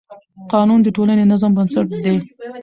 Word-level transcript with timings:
قانون 0.53 0.79
د 0.83 0.87
ټولنې 0.95 1.23
د 1.27 1.29
نظم 1.31 1.51
بنسټ 1.57 1.85
دی. 2.03 2.15